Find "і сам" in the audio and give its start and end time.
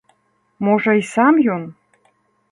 1.01-1.33